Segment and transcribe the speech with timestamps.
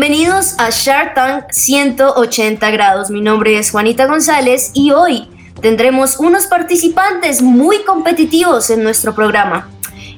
[0.00, 3.10] Bienvenidos a Shark Tank 180 grados.
[3.10, 5.28] Mi nombre es Juanita González y hoy
[5.60, 9.68] tendremos unos participantes muy competitivos en nuestro programa.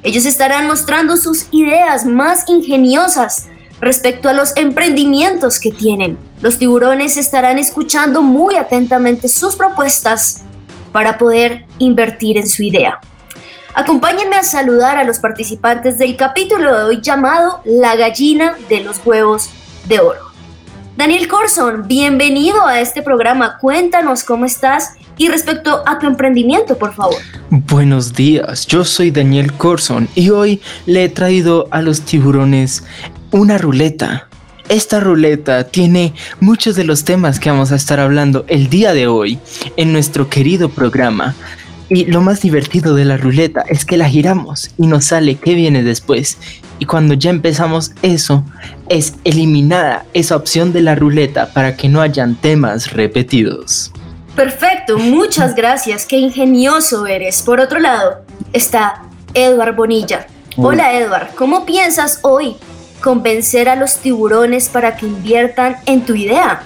[0.01, 3.47] Ellos estarán mostrando sus ideas más ingeniosas
[3.81, 6.17] respecto a los emprendimientos que tienen.
[6.39, 10.43] Los tiburones estarán escuchando muy atentamente sus propuestas
[10.93, 13.01] para poder invertir en su idea.
[13.73, 19.05] Acompáñenme a saludar a los participantes del capítulo de hoy llamado La gallina de los
[19.05, 19.49] huevos
[19.85, 20.33] de oro.
[20.95, 23.57] Daniel Corson, bienvenido a este programa.
[23.59, 27.15] Cuéntanos cómo estás y respecto a tu emprendimiento, por favor.
[27.49, 32.83] Buenos días, yo soy Daniel Corson y hoy le he traído a los tiburones
[33.31, 34.27] una ruleta.
[34.69, 39.07] Esta ruleta tiene muchos de los temas que vamos a estar hablando el día de
[39.07, 39.39] hoy
[39.75, 41.35] en nuestro querido programa.
[41.89, 45.53] Y lo más divertido de la ruleta es que la giramos y nos sale qué
[45.53, 46.37] viene después.
[46.79, 48.43] Y cuando ya empezamos eso,
[48.89, 53.91] es eliminada esa opción de la ruleta para que no hayan temas repetidos.
[54.35, 57.43] Perfecto, muchas gracias, qué ingenioso eres.
[57.43, 60.25] Por otro lado, está Edward Bonilla.
[60.57, 62.55] Hola Edward, ¿cómo piensas hoy
[63.01, 66.63] convencer a los tiburones para que inviertan en tu idea?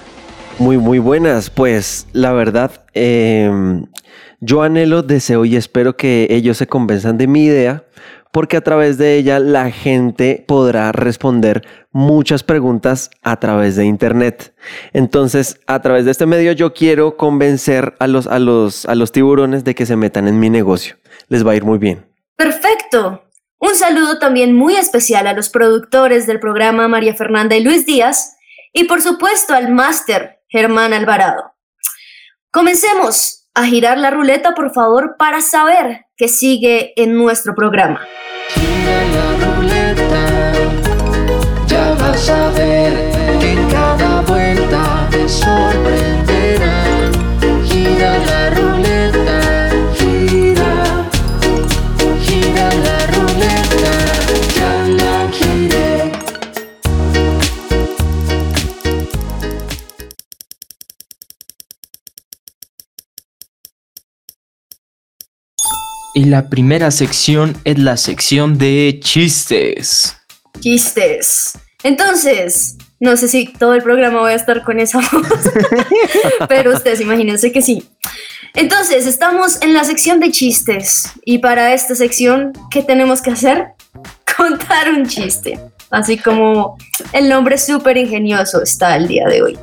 [0.58, 1.50] Muy, muy buenas.
[1.50, 3.86] Pues la verdad, em,
[4.40, 7.84] yo anhelo, deseo y espero que ellos se convenzan de mi idea
[8.32, 14.54] porque a través de ella la gente podrá responder muchas preguntas a través de internet.
[14.92, 19.12] Entonces, a través de este medio yo quiero convencer a los, a los, a los
[19.12, 20.96] tiburones de que se metan en mi negocio.
[21.28, 22.06] Les va a ir muy bien.
[22.36, 23.24] Perfecto.
[23.58, 28.36] Un saludo también muy especial a los productores del programa María Fernanda y Luis Díaz
[28.72, 31.54] y por supuesto al máster Germán Alvarado.
[32.52, 38.00] Comencemos a girar la ruleta por favor para saber qué sigue en nuestro programa.
[38.50, 40.52] Gira la ruleta,
[41.66, 42.92] ya vas a ver
[43.40, 46.87] que en cada vuelta te sorprenderán.
[66.18, 70.16] Y la primera sección es la sección de chistes.
[70.58, 71.52] Chistes.
[71.84, 75.28] Entonces, no sé si todo el programa voy a estar con esa voz,
[76.48, 77.88] pero ustedes imagínense que sí.
[78.56, 83.68] Entonces, estamos en la sección de chistes y para esta sección, ¿qué tenemos que hacer?
[84.36, 85.60] Contar un chiste.
[85.92, 86.76] Así como
[87.12, 89.58] el nombre súper ingenioso está el día de hoy.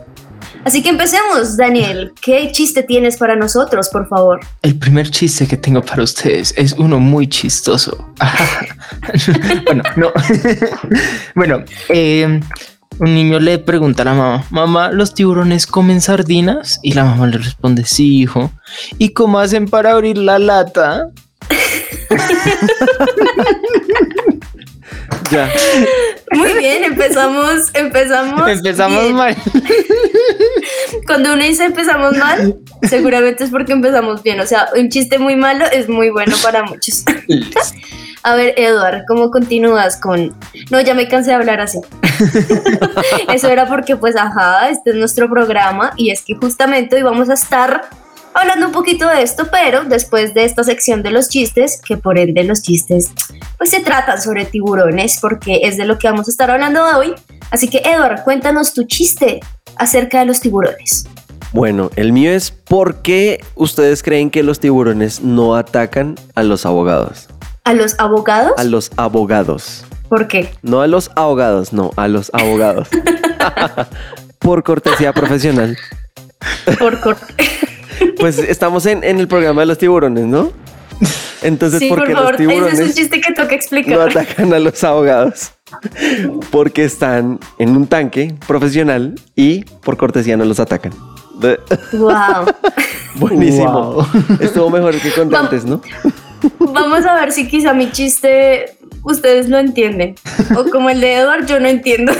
[0.65, 2.11] Así que empecemos, Daniel.
[2.19, 4.39] ¿Qué chiste tienes para nosotros, por favor?
[4.63, 8.11] El primer chiste que tengo para ustedes es uno muy chistoso.
[9.65, 10.11] bueno, no.
[11.35, 12.41] bueno, eh,
[12.97, 16.79] un niño le pregunta a la mamá, mamá, ¿los tiburones comen sardinas?
[16.81, 18.51] Y la mamá le responde, sí, hijo.
[18.97, 21.09] ¿Y cómo hacen para abrir la lata?
[25.31, 25.51] Ya.
[26.33, 28.47] Muy bien, empezamos, empezamos.
[28.47, 29.15] Empezamos bien.
[29.15, 29.35] mal.
[31.05, 34.39] Cuando uno dice empezamos mal, seguramente es porque empezamos bien.
[34.39, 37.03] O sea, un chiste muy malo es muy bueno para muchos.
[38.23, 40.35] A ver, Eduard, ¿cómo continúas con...?
[40.71, 41.79] No, ya me cansé de hablar así.
[43.31, 47.29] Eso era porque, pues, ajá, este es nuestro programa y es que justamente hoy vamos
[47.29, 47.87] a estar
[48.33, 52.17] hablando un poquito de esto, pero después de esta sección de los chistes, que por
[52.17, 53.11] ende los chistes,
[53.59, 57.13] pues se tratan sobre tiburones, porque es de lo que vamos a estar hablando hoy.
[57.51, 59.39] Así que, Eduard, cuéntanos tu chiste
[59.77, 61.07] acerca de los tiburones.
[61.53, 66.65] Bueno, el mío es ¿por qué ustedes creen que los tiburones no atacan a los
[66.65, 67.27] abogados?
[67.63, 68.53] ¿A los abogados?
[68.57, 69.85] A los abogados.
[70.09, 70.53] ¿Por qué?
[70.61, 72.89] No a los ahogados, no, a los abogados.
[74.39, 75.77] Por cortesía profesional.
[76.79, 77.17] Por cor-
[78.19, 80.51] Pues estamos en, en el programa de los tiburones, ¿no?
[81.41, 83.99] Entonces, sí, ¿por favor, los ese es un tiburones chiste que toca no explicar.
[84.09, 85.51] atacan a los abogados?
[86.51, 90.93] Porque están en un tanque profesional y por cortesía no los atacan.
[91.93, 92.45] Wow.
[93.15, 93.93] Buenísimo.
[93.93, 94.07] Wow.
[94.39, 95.81] Estuvo mejor que con antes, ¿no?
[96.59, 100.15] Vamos a ver si quizá mi chiste ustedes lo entienden.
[100.57, 102.13] O como el de Edward, yo no entiendo.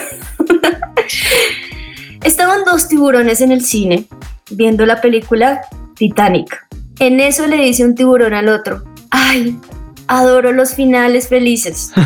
[2.24, 4.08] Estaban dos tiburones en el cine
[4.50, 5.62] viendo la película
[5.96, 6.66] Titanic.
[7.00, 9.60] En eso le dice un tiburón al otro, ay,
[10.08, 11.92] adoro los finales felices.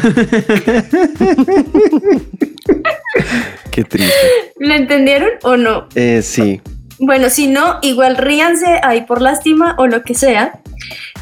[3.72, 4.14] Qué triste.
[4.58, 5.88] ¿Lo entendieron o no?
[5.96, 6.62] Eh, sí.
[7.00, 10.60] Bueno, si no, igual ríanse ahí por lástima o lo que sea.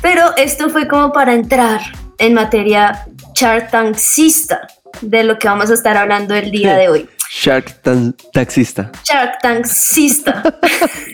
[0.02, 1.82] Pero esto fue como para entrar
[2.18, 4.68] en materia chartancista
[5.02, 7.10] de lo que vamos a estar hablando el día de hoy.
[7.30, 8.92] Shark tan taxista.
[9.04, 10.44] Shark Tankista.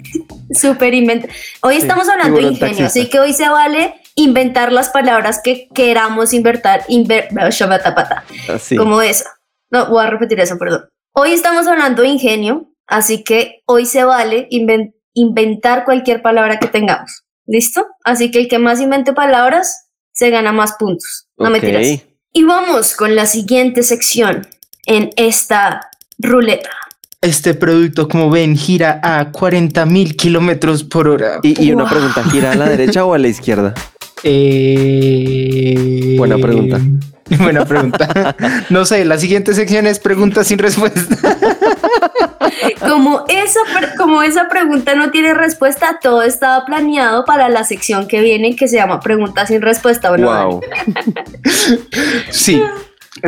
[0.54, 1.27] Súper inventa.
[1.62, 2.86] Hoy estamos hablando de ingenio, taxista.
[2.86, 6.83] así que hoy se vale inventar las palabras que queramos inventar.
[6.88, 7.27] Inver
[8.50, 8.75] Así.
[8.75, 9.30] Como esa.
[9.71, 10.86] No, voy a repetir eso, perdón.
[11.15, 16.68] Hoy estamos hablando de ingenio, así que hoy se vale inven- inventar cualquier palabra que
[16.68, 17.24] tengamos.
[17.45, 17.86] ¿Listo?
[18.04, 21.27] Así que el que más invente palabras se gana más puntos.
[21.38, 21.51] No Ok.
[21.54, 22.04] mentiras.
[22.31, 24.48] Y vamos con la siguiente sección
[24.86, 26.69] en esta ruleta.
[27.21, 31.39] Este producto, como ven, gira a 40 mil kilómetros por hora.
[31.44, 33.74] Y, y una pregunta, ¿gira a la derecha o a la izquierda?
[34.23, 36.79] Eh, Buena pregunta.
[37.39, 38.35] Buena pregunta.
[38.69, 41.01] No sé, la siguiente sección es preguntas sin respuesta.
[42.79, 43.59] Como esa,
[43.97, 48.67] como esa pregunta no tiene respuesta, todo estaba planeado para la sección que viene que
[48.67, 50.11] se llama Preguntas sin respuesta.
[50.11, 50.61] ¿o no, wow.
[52.29, 52.61] Sí.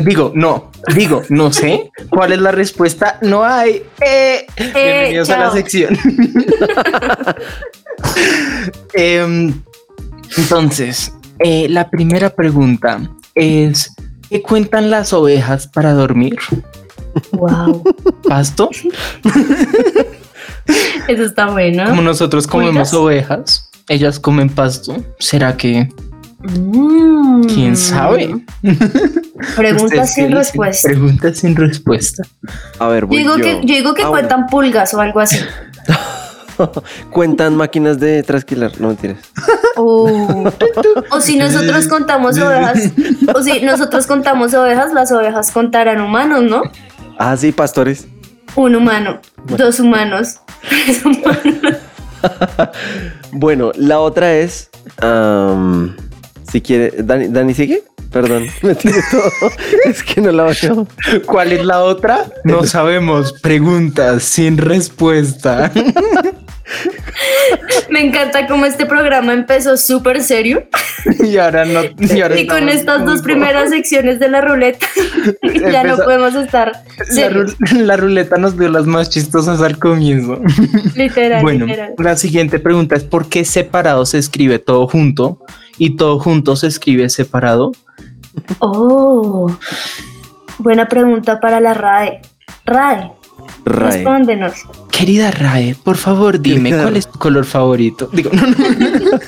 [0.04, 3.18] Digo, no, digo, no sé cuál es la respuesta.
[3.22, 3.84] No hay.
[4.02, 5.98] Eh, bienvenidos a la sección.
[8.94, 9.54] Em,
[10.38, 13.00] entonces, eh, la primera pregunta
[13.36, 13.94] es:
[14.30, 16.38] ¿qué cuentan las ovejas para dormir?
[17.32, 17.84] Wow,
[18.28, 18.70] ¿Pasto?
[21.08, 21.86] eso está bueno.
[21.86, 24.96] Como nosotros comemos ovejas, ellas comen pasto.
[25.20, 25.90] ¿Será que
[26.48, 27.46] Mm.
[27.48, 28.36] quién sabe?
[29.56, 30.90] Preguntas ¿Ustedes qué sin respuesta.
[30.90, 32.22] Preguntas sin respuesta.
[32.78, 33.44] A ver, Yo voy digo, yo.
[33.44, 34.28] que, yo digo que Ah, bueno.
[34.28, 35.38] cuentan pulgas o algo así.
[37.12, 38.80] Cuentan máquinas de trasquilar.
[38.80, 39.18] No mentiras.
[39.78, 40.50] O,
[41.12, 42.92] o si nosotros contamos ovejas,
[43.36, 46.62] o si nosotros contamos ovejas, las ovejas contarán humanos, ¿no?
[47.18, 48.08] Ah, sí, pastores.
[48.56, 49.20] Un humano,
[49.58, 51.76] dos humanos, tres humanos.
[53.34, 54.70] Bueno, la otra es.
[56.50, 57.04] si quiere.
[57.04, 57.84] Dani, ¿Dani sigue?
[58.16, 59.52] Perdón, me tiré todo.
[59.84, 60.88] es que no la veo.
[61.26, 62.28] ¿Cuál es la otra?
[62.46, 63.34] No sabemos.
[63.42, 65.70] Preguntas sin respuesta.
[67.90, 70.64] Me encanta cómo este programa empezó súper serio
[71.24, 71.82] y ahora no.
[72.00, 74.86] Y, ahora y con estas dos primeras secciones de la ruleta
[75.72, 77.58] ya no podemos estar La, serios.
[77.60, 80.40] ru- la ruleta nos dio las más chistosas al comienzo.
[80.96, 81.94] Literal, bueno, literal.
[81.98, 85.40] la siguiente pregunta es: ¿por qué separado se escribe todo junto
[85.78, 87.72] y todo junto se escribe separado?
[88.60, 89.50] Oh,
[90.58, 92.22] buena pregunta para la RAE.
[92.66, 93.12] RAE,
[93.66, 93.92] Rae.
[93.92, 94.54] respóndenos.
[94.92, 98.10] Querida Rae, por favor dime cuál es tu color favorito.
[98.12, 98.56] Digo, no, no.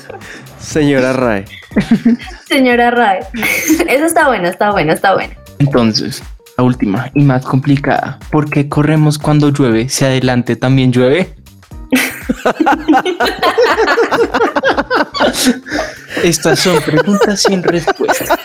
[0.60, 1.44] Señora Rae.
[2.48, 3.20] Señora RAE.
[3.88, 5.34] Esa está buena, está buena, está buena.
[5.58, 6.22] Entonces,
[6.56, 8.18] la última y más complicada.
[8.30, 9.88] ¿Por qué corremos cuando llueve?
[9.88, 11.34] Si adelante también llueve.
[16.22, 18.38] Estas son preguntas sin respuesta.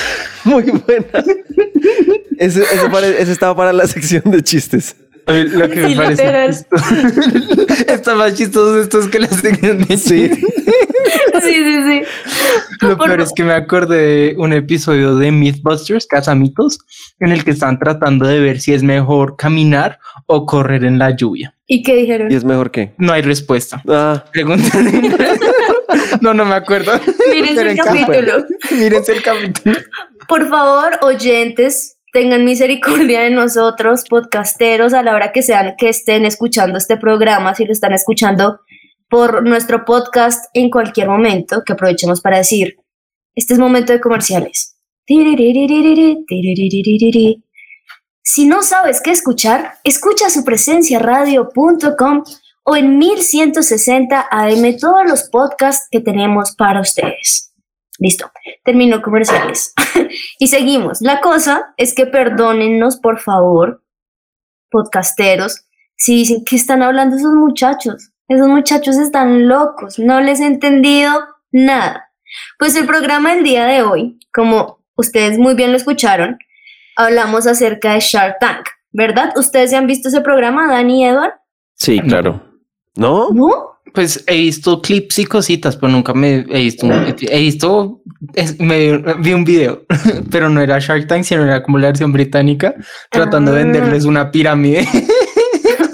[0.44, 1.06] Muy buena.
[2.38, 4.96] Ese, ese pare- ese estaba para la sección de chistes.
[5.26, 6.50] Lo que me Sí, parece literal.
[6.54, 10.28] chistoso- Está más chistoso esto es que las sección de Sí.
[10.30, 10.38] chistes.
[11.42, 12.02] Sí, sí, sí.
[12.80, 16.78] Lo Por peor es que me acordé de un episodio de Mythbusters, Casamitos,
[17.20, 21.14] en el que están tratando de ver si es mejor caminar o correr en la
[21.14, 21.54] lluvia.
[21.66, 22.32] ¿Y qué dijeron?
[22.32, 22.94] ¿Y es mejor que?
[22.98, 23.82] No hay respuesta.
[23.86, 25.10] Ah, Pregúntale.
[26.20, 26.92] No, no me acuerdo.
[27.30, 28.46] Miren Pero el capítulo.
[28.70, 29.76] Mírense el capítulo.
[30.28, 36.24] Por favor, oyentes, tengan misericordia de nosotros, podcasteros, a la hora que sean que estén
[36.24, 38.60] escuchando este programa, si lo están escuchando
[39.08, 42.76] por nuestro podcast en cualquier momento, que aprovechemos para decir,
[43.34, 44.76] este es momento de comerciales.
[48.22, 52.24] Si no sabes qué escuchar, escucha su presencia radio.com
[52.66, 57.54] o en 1160 AM todos los podcasts que tenemos para ustedes.
[57.98, 58.30] Listo,
[58.64, 59.72] terminó comerciales.
[60.38, 61.00] y seguimos.
[61.00, 63.84] La cosa es que perdónennos, por favor,
[64.68, 65.64] podcasteros,
[65.96, 68.10] si dicen que están hablando esos muchachos.
[68.28, 71.12] Esos muchachos están locos, no les he entendido
[71.52, 72.10] nada.
[72.58, 76.36] Pues el programa del día de hoy, como ustedes muy bien lo escucharon,
[76.96, 79.32] hablamos acerca de Shark Tank, ¿verdad?
[79.36, 81.34] ¿Ustedes ya han visto ese programa, Dani y Edward?
[81.76, 82.45] sí, claro.
[82.96, 83.30] ¿No?
[83.30, 83.52] ¿No?
[83.94, 86.86] Pues he visto clips y cositas, pero nunca me he visto.
[86.86, 88.00] un- He visto,
[88.34, 89.84] es- me vi un video,
[90.30, 92.74] pero no era Shark Tank, sino era como la versión británica,
[93.10, 93.64] tratando de Ah.
[93.64, 94.86] venderles una pirámide.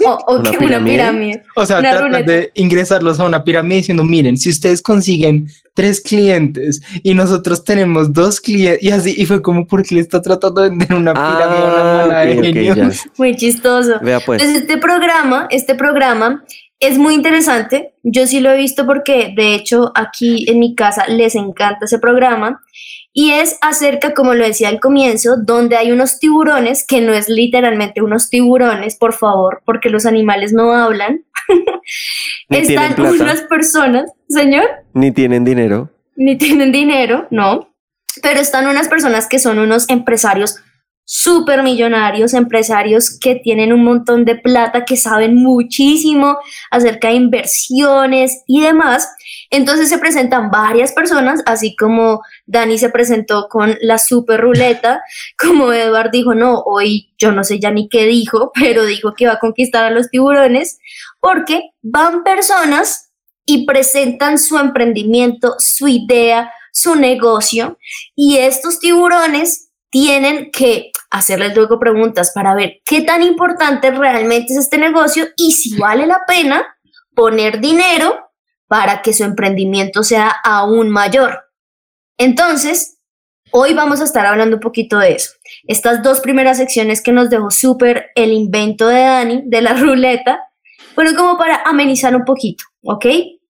[0.05, 0.75] O, o ¿Una que pirámide?
[0.75, 1.43] una pirámide.
[1.55, 6.81] O sea, tratan de ingresarlos a una pirámide diciendo, miren, si ustedes consiguen tres clientes
[7.03, 10.71] y nosotros tenemos dos clientes, y así, y fue como porque le está tratando de
[10.71, 12.75] vender una pirámide a una Ah, mala de ok, ok, genios.
[13.05, 13.11] ya.
[13.17, 13.93] Muy chistoso.
[14.01, 14.41] Vea pues.
[14.41, 16.43] Entonces, este programa, este programa
[16.85, 17.93] es muy interesante.
[18.03, 21.99] Yo sí lo he visto porque, de hecho, aquí en mi casa les encanta ese
[21.99, 22.61] programa.
[23.15, 27.29] Y es acerca, como lo decía al comienzo, donde hay unos tiburones, que no es
[27.29, 31.23] literalmente unos tiburones, por favor, porque los animales no hablan.
[32.49, 35.91] Ni Están unas personas, señor, Ni tienen dinero.
[36.15, 37.73] ni tienen dinero, no,
[38.21, 40.57] pero están unas personas que son unos empresarios
[41.05, 46.37] súper millonarios, empresarios que tienen un montón de plata, que saben muchísimo
[46.71, 49.09] acerca de inversiones y demás.
[49.49, 55.01] Entonces se presentan varias personas, así como Dani se presentó con la super ruleta,
[55.37, 59.27] como Edward dijo, no, hoy yo no sé ya ni qué dijo, pero dijo que
[59.27, 60.79] va a conquistar a los tiburones,
[61.19, 63.11] porque van personas
[63.45, 67.77] y presentan su emprendimiento, su idea, su negocio,
[68.15, 69.62] y estos tiburones
[69.93, 75.51] tienen que hacerles luego preguntas para ver qué tan importante realmente es este negocio y
[75.51, 76.65] si vale la pena
[77.13, 78.31] poner dinero
[78.67, 81.43] para que su emprendimiento sea aún mayor.
[82.17, 82.97] Entonces,
[83.51, 85.33] hoy vamos a estar hablando un poquito de eso.
[85.67, 90.39] Estas dos primeras secciones que nos dejó súper el invento de Dani, de la ruleta,
[90.95, 93.05] bueno, como para amenizar un poquito, ¿ok?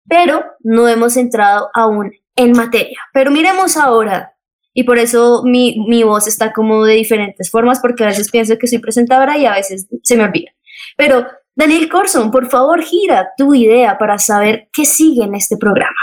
[0.07, 2.97] Pero no hemos entrado aún en materia.
[3.11, 4.37] Pero miremos ahora,
[4.79, 8.57] y por eso mi, mi voz está como de diferentes formas, porque a veces pienso
[8.57, 10.51] que soy presentadora y a veces se me olvida.
[10.95, 15.97] Pero, Daniel Corson, por favor, gira tu idea para saber qué sigue en este programa.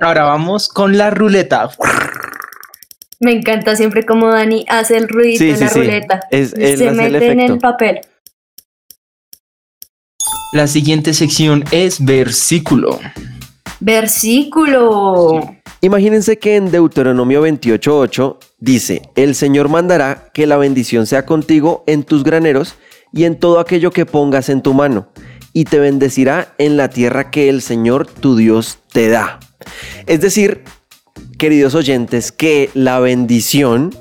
[0.00, 1.70] Ahora vamos con la ruleta.
[3.20, 5.78] Me encanta siempre como Dani hace el ruido Sí, en sí, la sí.
[5.78, 6.20] ruleta.
[6.32, 8.00] Es- él se el mete en el papel.
[10.52, 12.98] La siguiente sección es versículo.
[13.78, 15.54] Versículo.
[15.80, 22.02] Imagínense que en Deuteronomio 28.8 dice, el Señor mandará que la bendición sea contigo en
[22.02, 22.74] tus graneros
[23.12, 25.08] y en todo aquello que pongas en tu mano,
[25.52, 29.38] y te bendecirá en la tierra que el Señor tu Dios te da.
[30.06, 30.64] Es decir,
[31.38, 33.94] queridos oyentes, que la bendición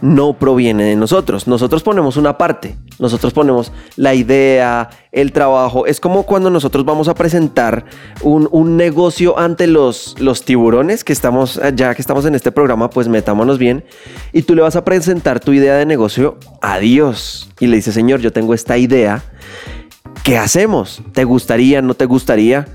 [0.00, 1.46] no proviene de nosotros.
[1.46, 5.86] Nosotros ponemos una parte, nosotros ponemos la idea, el trabajo.
[5.86, 7.84] Es como cuando nosotros vamos a presentar
[8.22, 12.90] un, un negocio ante los, los tiburones, que estamos, ya que estamos en este programa,
[12.90, 13.84] pues metámonos bien.
[14.32, 17.50] Y tú le vas a presentar tu idea de negocio a Dios.
[17.60, 19.22] Y le dices, Señor, yo tengo esta idea.
[20.22, 21.02] ¿Qué hacemos?
[21.12, 21.82] ¿Te gustaría?
[21.82, 22.66] ¿No te gustaría?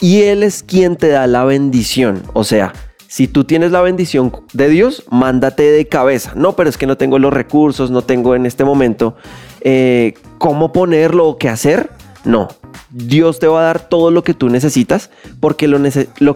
[0.00, 2.22] Y Él es quien te da la bendición.
[2.32, 2.72] O sea,
[3.16, 6.32] si tú tienes la bendición de Dios, mándate de cabeza.
[6.36, 9.16] No, pero es que no tengo los recursos, no tengo en este momento
[9.62, 11.88] eh, cómo ponerlo o qué hacer.
[12.26, 12.48] No,
[12.90, 15.08] Dios te va a dar todo lo que tú necesitas
[15.40, 15.78] porque lo,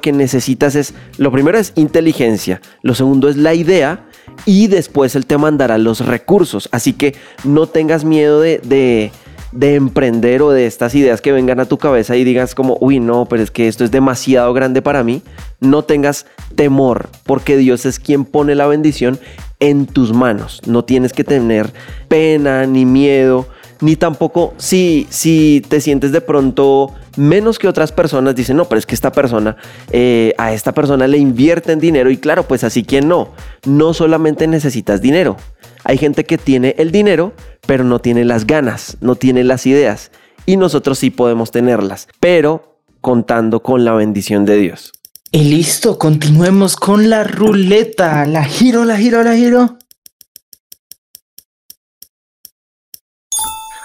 [0.00, 4.06] que necesitas es, lo primero es inteligencia, lo segundo es la idea
[4.46, 6.70] y después Él te mandará los recursos.
[6.72, 9.12] Así que no tengas miedo de, de,
[9.52, 13.00] de emprender o de estas ideas que vengan a tu cabeza y digas como, uy,
[13.00, 15.22] no, pero es que esto es demasiado grande para mí.
[15.60, 19.18] No tengas temor porque Dios es quien pone la bendición
[19.58, 20.62] en tus manos.
[20.66, 21.72] No tienes que tener
[22.08, 23.46] pena ni miedo
[23.80, 28.78] ni tampoco si, si te sientes de pronto menos que otras personas, dicen, no, pero
[28.78, 29.56] es que esta persona,
[29.90, 33.30] eh, a esta persona le invierten dinero y claro, pues así quien no,
[33.66, 35.36] no solamente necesitas dinero.
[35.84, 37.32] Hay gente que tiene el dinero,
[37.70, 40.10] pero no tiene las ganas, no tiene las ideas
[40.44, 44.90] y nosotros sí podemos tenerlas, pero contando con la bendición de Dios.
[45.30, 48.26] Y listo, continuemos con la ruleta.
[48.26, 49.78] La giro, la giro, la giro.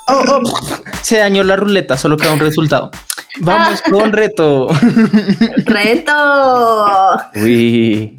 [0.07, 0.41] Oh, oh,
[1.03, 2.89] se dañó la ruleta, solo queda un resultado.
[3.41, 4.67] Vamos con reto.
[5.57, 7.17] Reto.
[7.35, 8.17] Uy,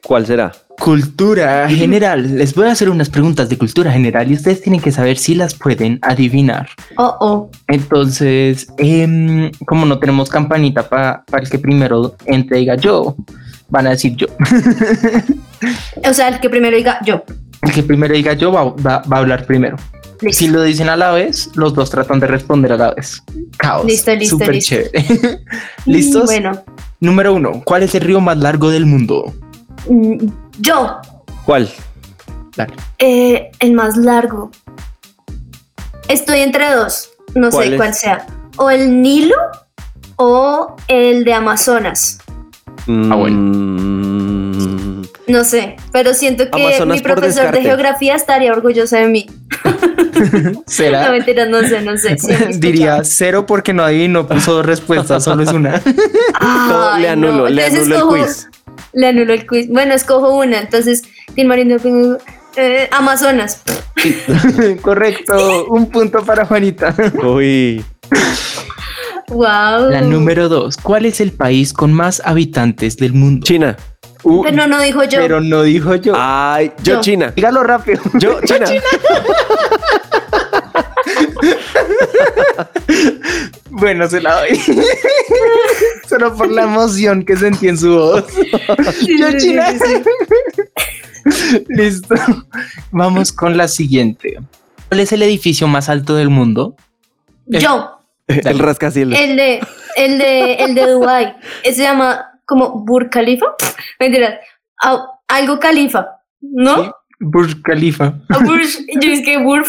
[0.00, 0.52] ¿cuál será?
[0.80, 2.38] Cultura general.
[2.38, 5.34] Les voy a hacer unas preguntas de cultura general y ustedes tienen que saber si
[5.34, 6.68] las pueden adivinar.
[6.96, 7.50] Oh, oh.
[7.68, 13.14] Entonces, em, como no tenemos campanita pa- para el que primero entre diga yo,
[13.68, 14.26] van a decir yo.
[16.08, 17.22] O sea, el que primero diga yo.
[17.60, 19.76] El que primero diga yo va, va- va a hablar primero.
[20.22, 20.38] Listo.
[20.38, 23.22] Si lo dicen a la vez, los dos tratan de responder a la vez.
[23.58, 23.84] Caos.
[23.84, 24.76] Listo, listo, Súper listo.
[24.76, 25.04] chévere.
[25.86, 26.24] ¿Listos?
[26.24, 26.62] Bueno,
[27.00, 27.62] Número uno.
[27.64, 29.32] ¿Cuál es el río más largo del mundo?
[29.88, 30.26] mm,
[30.60, 31.00] yo.
[31.44, 31.70] ¿Cuál?
[32.56, 32.74] Dale.
[32.98, 34.50] Eh, el más largo.
[36.08, 37.10] Estoy entre dos.
[37.34, 37.76] No ¿Cuál sé es?
[37.80, 38.26] cuál sea.
[38.56, 39.36] o el Nilo
[40.16, 42.18] o el de Amazonas.
[42.88, 43.36] Ah, bueno.
[43.36, 49.26] Mm, No sé, pero siento que Amazonas mi profesor de geografía estaría orgulloso de mí.
[50.20, 51.10] No, ¿Será?
[51.12, 52.18] mentira, no sé, no sé.
[52.18, 55.80] sí, Diría cero porque no hay no puso dos respuestas, solo es una.
[56.98, 58.49] le anulo, no, le entonces anulo el quiz.
[58.92, 59.68] Le anulo el quiz.
[59.68, 60.58] Bueno, escojo una.
[60.60, 61.02] Entonces,
[61.34, 61.76] Tin Marín,
[62.56, 63.62] eh, Amazonas.
[64.82, 66.94] Correcto, un punto para Juanita.
[67.22, 67.84] Uy,
[69.28, 69.90] Wow.
[69.90, 70.76] La número dos.
[70.76, 73.44] ¿Cuál es el país con más habitantes del mundo?
[73.44, 73.76] China.
[74.22, 75.18] Uh, Pero no dijo yo.
[75.20, 76.12] pero no dijo yo.
[76.16, 77.00] Ay, yo Yo.
[77.00, 77.32] China.
[77.34, 78.02] Dígalo rápido.
[78.18, 78.66] Yo China.
[83.70, 84.58] Bueno, se la doy.
[86.08, 88.24] Solo por la emoción que sentí en su voz.
[88.98, 89.68] Sí, Yo sí, China.
[91.68, 92.14] Listo.
[92.90, 94.38] Vamos con la siguiente.
[94.88, 96.76] ¿Cuál es el edificio más alto del mundo?
[97.46, 98.02] Yo.
[98.26, 99.18] El rascacielos.
[99.18, 99.60] El de,
[99.96, 101.36] el de, el de Dubai.
[101.64, 103.46] Se llama como Burj Khalifa.
[103.98, 104.38] Mentira.
[105.26, 106.20] Algo Khalifa.
[106.40, 106.94] ¿no?
[107.20, 108.14] Burj Khalifa.
[108.44, 109.68] Burj, yo es que Burj.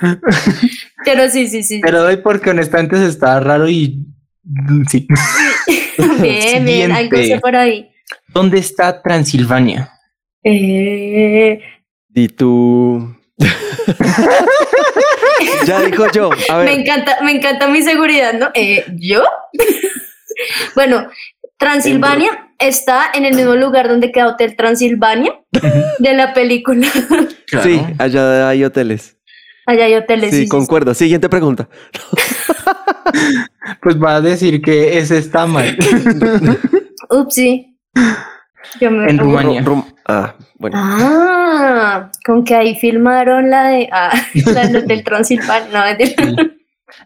[1.04, 1.80] Pero sí, sí, sí.
[1.82, 4.06] Pero doy porque honestamente se estaba raro y
[4.44, 5.06] mm, sí.
[6.20, 7.90] bien, bien, algo sé por ahí.
[8.28, 9.90] ¿Dónde está Transilvania?
[10.44, 11.60] Eh,
[12.14, 13.16] Y tú.
[15.66, 16.30] ya dijo yo.
[16.50, 18.50] A me encanta, me encanta mi seguridad, ¿no?
[18.54, 19.22] Eh, ¿Yo?
[20.74, 21.08] bueno,
[21.58, 25.40] Transilvania está en el mismo lugar donde queda Hotel Transilvania
[25.98, 26.86] de la película.
[27.62, 29.17] Sí, allá hay hoteles.
[29.68, 30.30] Allá hay hoteles.
[30.30, 30.94] Sí, sí, sí, concuerdo.
[30.94, 31.68] Siguiente pregunta.
[33.80, 35.76] Pues va a decir que ese está mal.
[35.80, 36.58] sí.
[37.10, 37.76] Upsi.
[38.80, 39.62] Yo me- En Rumania.
[39.62, 40.76] Ru- rum- ah, bueno.
[40.78, 44.10] Ah, con que ahí filmaron la de ah,
[44.52, 45.68] la del Transilvania.
[45.72, 46.50] No, es de-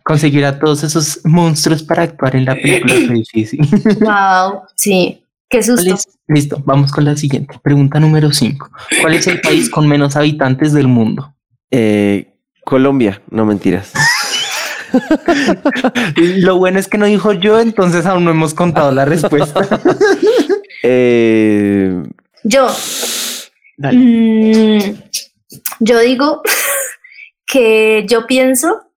[0.04, 3.60] Conseguir a todos esos monstruos para actuar en la película fue difícil.
[4.00, 5.24] wow, sí.
[5.48, 5.94] Qué ¿Cuál susto.
[5.94, 6.08] es?
[6.28, 7.58] Listo, vamos con la siguiente.
[7.62, 8.70] Pregunta número 5.
[9.02, 11.34] ¿Cuál es el país con menos habitantes del mundo?
[11.70, 12.31] Eh,
[12.72, 13.92] Colombia, no mentiras.
[16.16, 19.60] Lo bueno es que no dijo yo, entonces aún no hemos contado la respuesta.
[20.84, 22.02] Eh,
[22.42, 22.66] Yo,
[23.76, 23.96] Dale.
[23.96, 24.80] mm,
[25.78, 26.42] yo digo
[27.46, 28.90] que yo pienso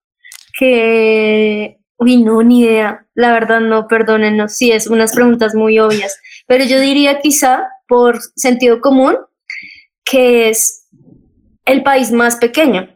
[0.58, 3.06] que, uy, no, ni idea.
[3.14, 4.54] La verdad, no, perdónenos.
[4.56, 6.18] Sí, es unas preguntas muy obvias.
[6.48, 9.16] Pero yo diría quizá, por sentido común,
[10.04, 10.88] que es
[11.66, 12.95] el país más pequeño.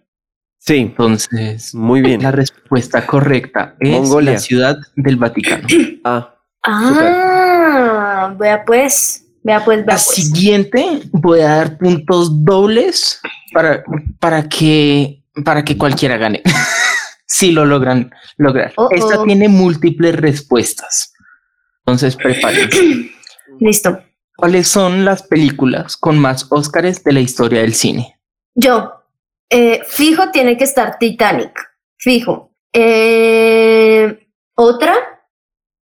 [0.60, 2.22] Sí, Entonces, muy bien.
[2.22, 4.32] la respuesta correcta es Mongolia.
[4.34, 5.66] la ciudad del Vaticano.
[6.04, 10.02] Ah, Ah, vea pues, vea pues, vea La pues.
[10.02, 13.20] siguiente voy a dar puntos dobles
[13.52, 13.82] para,
[14.18, 16.42] para que para que cualquiera gane.
[17.26, 18.72] si lo logran lograr.
[18.76, 21.14] Oh, Esta tiene múltiples respuestas.
[21.86, 23.10] Entonces prepárense.
[23.60, 24.02] Listo.
[24.36, 28.18] ¿Cuáles son las películas con más Óscares de la historia del cine?
[28.54, 28.92] Yo,
[29.50, 31.52] eh, fijo tiene que estar Titanic,
[31.98, 32.52] fijo.
[32.72, 34.94] Eh, Otra,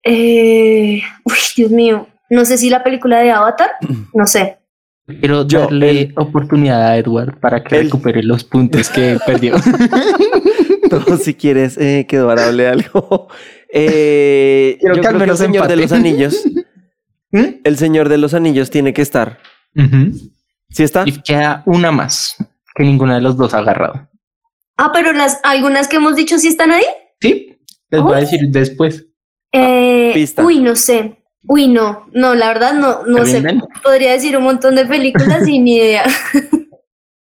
[0.05, 3.71] eh, uy, Dios mío, no sé si la película de Avatar,
[4.15, 4.59] no sé.
[5.07, 9.55] Quiero Yo, darle el- oportunidad a Edward para que el- recupere los puntos que perdió.
[10.91, 13.29] tú si quieres eh, que Eduardo hable algo.
[13.73, 16.45] Eh, Quiero yo que creo el Señor de los Anillos.
[17.33, 17.61] ¿Mm?
[17.65, 19.39] El Señor de los Anillos tiene que estar.
[19.77, 20.13] Ujú.
[20.71, 21.05] ¿Sí está?
[21.07, 22.37] Y queda una más
[22.79, 24.09] que ninguna de los dos ha agarrado.
[24.79, 26.85] Ah, pero las algunas que hemos dicho sí están ahí.
[27.21, 27.59] Sí,
[27.91, 28.21] les voy a Oh.
[28.21, 29.05] decir después.
[29.53, 30.45] Eh, Pista.
[30.45, 31.17] Uy, no sé.
[31.47, 33.37] Uy, no, no, la verdad no, no ¿Se sé.
[33.39, 33.63] rinden?
[33.83, 36.05] Podría decir un montón de películas y ni idea.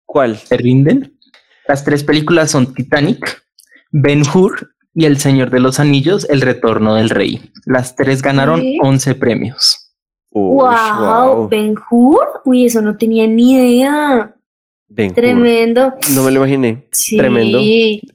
[0.07, 0.37] ¿Cuál?
[0.37, 1.18] ¿Se rinden?
[1.66, 3.42] Las tres películas son Titanic,
[3.90, 7.50] Ben Hur y El Señor de los Anillos, El Retorno del Rey.
[7.64, 8.78] Las tres ganaron Sí.
[8.83, 9.94] 11 premios.
[10.31, 12.42] Uy, wow, Ben Hur.
[12.44, 14.35] Uy, eso no tenía ni idea.
[14.94, 15.14] Ben.
[15.14, 15.94] Tremendo.
[16.14, 16.87] No me lo imaginé.
[16.90, 17.59] Sí, Tremendo.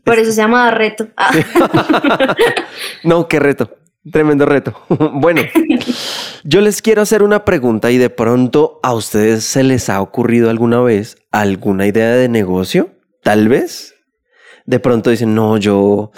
[0.04, 1.08] por eso se llama reto.
[1.18, 1.32] Ah,
[3.04, 3.72] no, qué reto.
[4.12, 4.74] Tremendo reto.
[5.14, 5.42] bueno,
[6.44, 10.50] yo les quiero hacer una pregunta y de pronto a ustedes se les ha ocurrido
[10.50, 12.92] alguna vez alguna idea de negocio,
[13.24, 13.96] tal vez.
[14.66, 16.12] De pronto dicen, no, yo,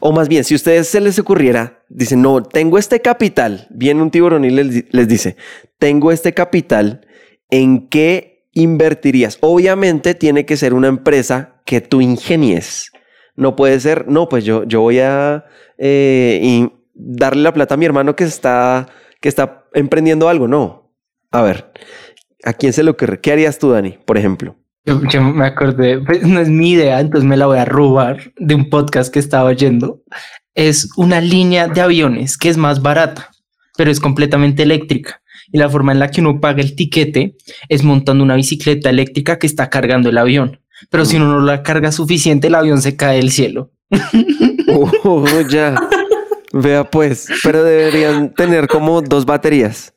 [0.00, 4.00] o más bien, si a ustedes se les ocurriera, dicen, no, tengo este capital, viene
[4.00, 5.36] un tiburón y les, les dice,
[5.78, 7.04] tengo este capital,
[7.50, 9.38] ¿en qué invertirías?
[9.40, 12.90] Obviamente tiene que ser una empresa que tú ingenies.
[13.36, 15.44] No puede ser, no, pues yo, yo voy a
[15.78, 18.88] eh, darle la plata a mi hermano que está,
[19.20, 20.48] que está emprendiendo algo.
[20.48, 20.90] No.
[21.30, 21.70] A ver,
[22.44, 23.20] ¿a quién se le ocurre?
[23.20, 24.56] ¿Qué harías tú, Dani, por ejemplo?
[24.86, 28.32] Yo, yo me acordé, pues no es mi idea, entonces me la voy a robar
[28.38, 30.02] de un podcast que estaba oyendo.
[30.54, 33.30] es una línea de aviones que es más barata,
[33.76, 35.20] pero es completamente eléctrica.
[35.52, 37.36] Y la forma en la que uno paga el tiquete
[37.68, 40.60] es montando una bicicleta eléctrica que está cargando el avión.
[40.90, 43.70] Pero si uno no la carga suficiente, el avión se cae del cielo.
[44.68, 45.74] Oh, ya.
[46.52, 49.94] Vea pues, pero deberían tener como dos baterías.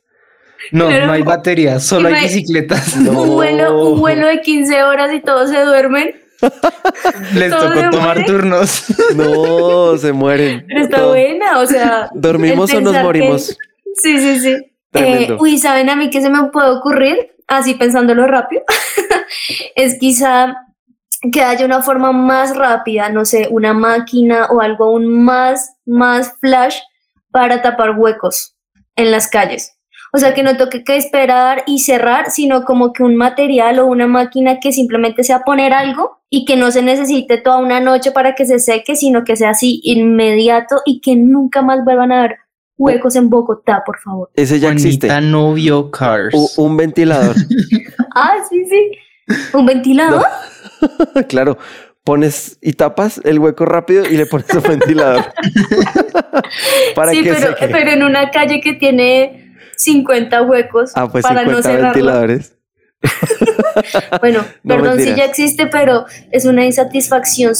[0.72, 2.96] No, Pero- no hay baterías, solo hay bicicletas.
[3.00, 3.22] No.
[3.22, 6.14] Un vuelo, un vuelo de 15 horas y todos se duermen.
[7.34, 8.84] Les ¿Todo tocó tomar turnos.
[9.14, 10.64] No, se mueren.
[10.66, 11.08] Pero está No.
[11.08, 12.08] buena, o sea.
[12.14, 13.58] ¿Dormimos o nos que- morimos?
[13.96, 14.56] Sí, sí, sí.
[14.92, 17.36] Eh, uy, ¿saben a mí qué se me puede ocurrir?
[17.46, 18.62] Así pensándolo rápido.
[19.74, 20.56] es quizá
[21.32, 26.34] que haya una forma más rápida, no sé, una máquina o algo aún más, más
[26.40, 26.76] flash
[27.30, 28.56] para tapar huecos
[28.96, 29.76] en las calles.
[30.12, 33.86] O sea, que no toque que esperar y cerrar, sino como que un material o
[33.86, 38.10] una máquina que simplemente sea poner algo y que no se necesite toda una noche
[38.10, 42.20] para que se seque, sino que sea así inmediato y que nunca más vuelvan a
[42.20, 42.38] haber
[42.80, 44.30] huecos en Bogotá, por favor.
[44.34, 45.06] Ese ya existe.
[45.08, 46.34] Juanita no vio Cars.
[46.34, 47.36] U- un ventilador.
[48.16, 48.90] Ah, sí, sí.
[49.54, 50.24] ¿Un ventilador?
[51.28, 51.56] claro.
[52.02, 55.26] Pones y tapas el hueco rápido y le pones un ventilador.
[56.96, 57.68] Para sí, que pero, seque.
[57.68, 61.88] pero en una calle que tiene 50 huecos Ah, pues para no 50 cerrarla.
[61.92, 62.56] ventiladores.
[64.20, 67.52] Bueno, No, perdón si ya existe, pero es una insatisfacción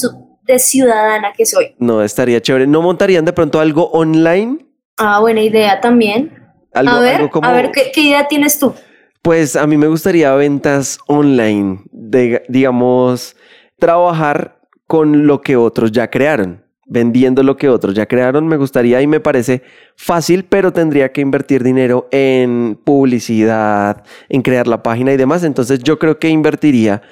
[0.43, 1.75] de ciudadana que soy.
[1.79, 2.67] No, estaría chévere.
[2.67, 4.67] ¿No montarían de pronto algo online?
[5.01, 6.39] Ah, buena idea también.
[6.75, 7.49] Algo, a ver, algo como.
[7.49, 8.75] a ver, ¿qué, qué idea tienes tú?
[9.23, 13.35] Pues a mí me gustaría ventas online, de, digamos,
[13.79, 19.01] trabajar con lo que otros ya crearon, vendiendo lo que otros ya crearon, me gustaría
[19.01, 19.63] y me parece
[19.97, 25.81] fácil, pero tendría que invertir dinero en publicidad, en crear la página y demás, entonces
[25.83, 27.03] yo creo que invertiría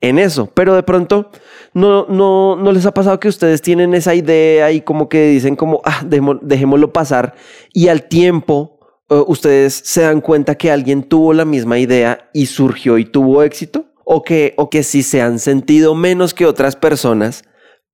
[0.00, 1.30] en eso, pero de pronto
[1.74, 5.56] no, no, no les ha pasado que ustedes tienen esa idea y como que dicen
[5.56, 7.34] como, ah, dejémo- dejémoslo pasar
[7.72, 8.78] y al tiempo
[9.10, 13.42] eh, ustedes se dan cuenta que alguien tuvo la misma idea y surgió y tuvo
[13.42, 13.84] éxito?
[14.06, 17.42] ¿O que, o que si se han sentido menos que otras personas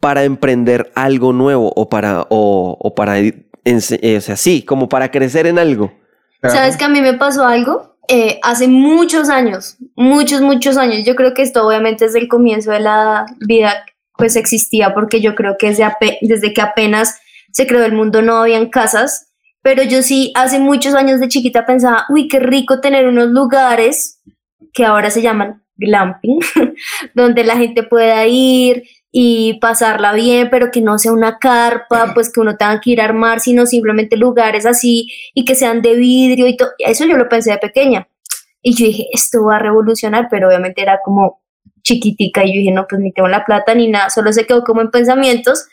[0.00, 4.88] para emprender algo nuevo o para, o, o para, ense- eh, o sea, sí, como
[4.88, 5.92] para crecer en algo?
[6.42, 7.96] ¿Sabes que a mí me pasó algo?
[8.08, 11.04] Eh, hace muchos años, muchos, muchos años.
[11.04, 13.84] Yo creo que esto obviamente desde el comienzo de la vida
[14.16, 15.86] pues existía porque yo creo que desde,
[16.20, 17.20] desde que apenas
[17.52, 19.32] se creó el mundo no habían casas,
[19.62, 24.20] pero yo sí hace muchos años de chiquita pensaba, uy, qué rico tener unos lugares
[24.72, 26.40] que ahora se llaman glamping,
[27.14, 32.32] donde la gente pueda ir y pasarla bien, pero que no sea una carpa, pues
[32.32, 35.94] que uno tenga que ir a armar, sino simplemente lugares así y que sean de
[35.96, 36.70] vidrio y todo.
[36.78, 38.08] Eso yo lo pensé de pequeña.
[38.62, 41.40] Y yo dije, esto va a revolucionar, pero obviamente era como
[41.82, 44.62] chiquitica y yo dije, no, pues ni tengo la plata ni nada, solo se quedó
[44.64, 45.66] como en pensamientos.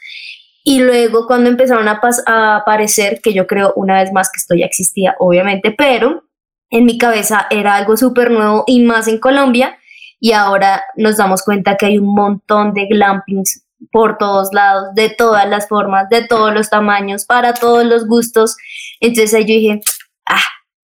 [0.63, 4.37] Y luego cuando empezaron a, pas- a aparecer, que yo creo una vez más que
[4.37, 6.23] esto ya existía, obviamente, pero
[6.69, 9.77] en mi cabeza era algo súper nuevo y más en Colombia.
[10.19, 15.09] Y ahora nos damos cuenta que hay un montón de glampings por todos lados, de
[15.09, 18.55] todas las formas, de todos los tamaños, para todos los gustos.
[18.99, 19.81] Entonces ahí yo dije,
[20.27, 20.41] ah,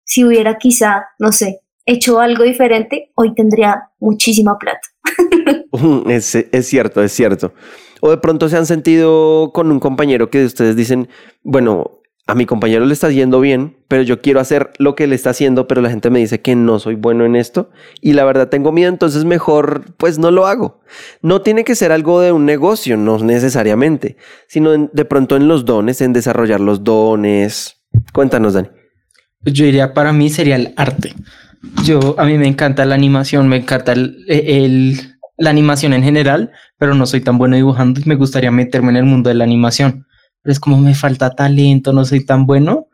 [0.04, 4.82] si hubiera quizá, no sé, hecho algo diferente, hoy tendría muchísima plata.
[6.08, 7.54] Es, es cierto, es cierto.
[8.02, 11.10] O de pronto se han sentido con un compañero que ustedes dicen,
[11.44, 11.99] bueno,
[12.30, 15.32] a mi compañero le está yendo bien, pero yo quiero hacer lo que le está
[15.32, 18.50] haciendo, pero la gente me dice que no soy bueno en esto y la verdad
[18.50, 20.80] tengo miedo, entonces mejor pues no lo hago.
[21.24, 24.16] No tiene que ser algo de un negocio, no necesariamente,
[24.48, 27.82] sino de pronto en los dones, en desarrollar los dones.
[28.14, 28.70] Cuéntanos, Dani.
[29.46, 31.16] Yo diría, para mí sería el arte.
[31.84, 36.94] Yo, a mí me encanta la animación, me encanta el- la animación en general, pero
[36.94, 40.06] no soy tan bueno dibujando y me gustaría meterme en el mundo de la animación.
[40.52, 42.88] Es como me falta talento, no soy tan bueno.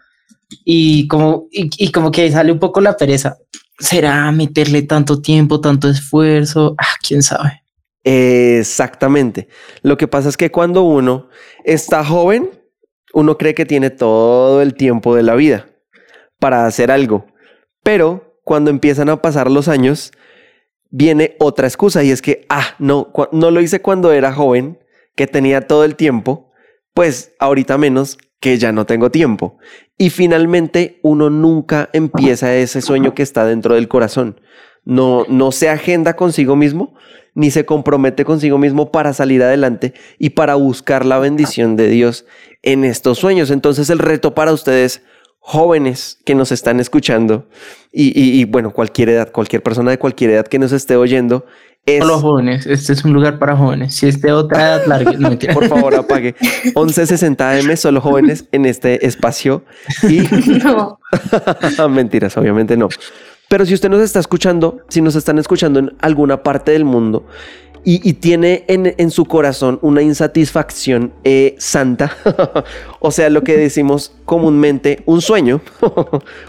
[0.64, 3.38] Y como, y, como que sale un poco la pereza.
[3.80, 6.76] ¿Será meterle tanto tiempo, tanto esfuerzo?
[6.78, 7.64] Ah, quién sabe.
[8.04, 9.48] Exactamente.
[9.82, 11.28] Lo que pasa es que cuando uno
[11.64, 12.52] está joven,
[13.14, 15.68] uno cree que tiene todo el tiempo de la vida
[16.40, 17.26] para hacer algo.
[17.84, 20.12] Pero cuando empiezan a pasar los años,
[20.92, 24.80] viene otra excusa y es que, ah, no, no lo hice cuando era joven,
[25.16, 26.45] que tenía todo el tiempo,
[26.96, 29.58] pues ahorita menos que ya no tengo tiempo.
[29.98, 34.40] Y finalmente uno nunca empieza ese sueño que está dentro del corazón.
[34.86, 36.96] No, no se agenda consigo mismo,
[37.34, 42.26] ni se compromete consigo mismo para salir adelante y para buscar la bendición de Dios
[42.64, 43.52] en estos sueños.
[43.52, 45.02] Entonces el reto para ustedes
[45.40, 47.48] jóvenes que nos están escuchando
[47.92, 51.46] y, y- bueno, cualquier edad, cualquier persona de cualquier edad que nos esté oyendo,
[51.86, 52.00] es...
[52.00, 53.96] Solo jóvenes, este es un lugar para jóvenes.
[53.96, 55.54] Si es de otra edad larga, no mentira.
[55.54, 56.36] Por favor, apague.
[56.64, 59.64] 1160 AM, solo jóvenes en este espacio.
[60.04, 60.22] Y
[60.64, 61.00] No.
[61.90, 62.90] Mentiras, obviamente no.
[63.48, 67.28] Pero si usted nos está escuchando, si nos están escuchando en alguna parte del mundo
[67.84, 72.18] y, y tiene en, en su corazón una insatisfacción eh, santa,
[73.00, 75.62] o sea, lo que decimos comúnmente, un sueño,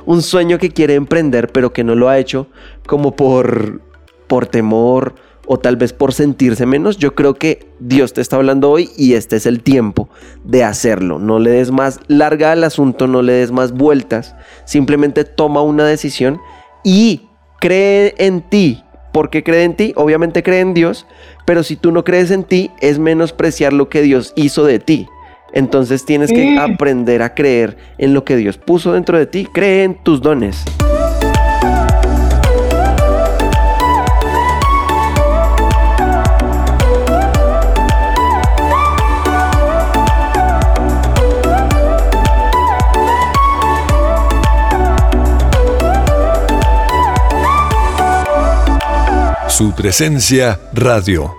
[0.07, 2.47] un sueño que quiere emprender pero que no lo ha hecho
[2.87, 3.83] como por,
[4.27, 8.71] por temor o tal vez por sentirse menos, yo creo que Dios te está hablando
[8.71, 10.09] hoy y este es el tiempo
[10.45, 11.19] de hacerlo.
[11.19, 15.85] No le des más larga al asunto, no le des más vueltas, simplemente toma una
[15.85, 16.41] decisión
[16.85, 17.29] y
[17.61, 18.83] cree en ti.
[19.13, 19.93] ¿Por qué cree en ti?
[19.97, 21.07] Obviamente cree en Dios,
[21.47, 25.09] pero si tú no crees en ti, es menospreciar lo que Dios hizo de ti.
[25.53, 29.47] Entonces tienes que aprender a creer en lo que Dios puso dentro de ti.
[29.51, 30.65] Cree en tus dones.
[49.57, 51.35] Su presencia radio.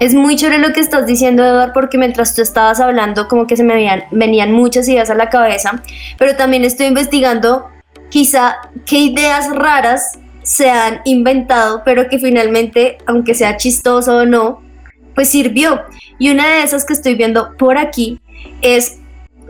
[0.00, 3.54] Es muy chévere lo que estás diciendo, Eduard, porque mientras tú estabas hablando, como que
[3.54, 5.82] se me venían, venían muchas ideas a la cabeza,
[6.16, 7.68] pero también estoy investigando
[8.08, 14.62] quizá qué ideas raras se han inventado, pero que finalmente, aunque sea chistoso o no,
[15.14, 15.82] pues sirvió.
[16.18, 18.22] Y una de esas que estoy viendo por aquí
[18.62, 19.00] es